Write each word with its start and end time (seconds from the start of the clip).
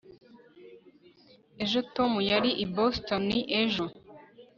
ejo 1.63 1.79
tom 1.95 2.11
yari 2.29 2.51
i 2.63 2.65
boston 2.75 3.25
ejo 3.61 3.85